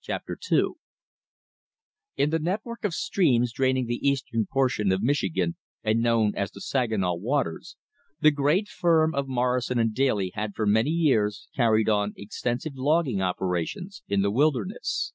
Chapter 0.00 0.38
II 0.52 0.64
In 2.16 2.30
the 2.30 2.38
network 2.38 2.84
of 2.84 2.94
streams 2.94 3.52
draining 3.52 3.86
the 3.86 4.08
eastern 4.08 4.46
portion 4.46 4.92
of 4.92 5.02
Michigan 5.02 5.56
and 5.82 5.98
known 6.00 6.36
as 6.36 6.52
the 6.52 6.60
Saginaw 6.60 7.16
waters, 7.16 7.76
the 8.20 8.30
great 8.30 8.68
firm 8.68 9.12
of 9.12 9.26
Morrison 9.26 9.90
& 9.92 9.92
Daly 9.92 10.30
had 10.36 10.54
for 10.54 10.66
many 10.66 10.90
years 10.90 11.48
carried 11.52 11.88
on 11.88 12.12
extensive 12.16 12.76
logging 12.76 13.20
operations 13.20 14.04
in 14.06 14.22
the 14.22 14.30
wilderness. 14.30 15.12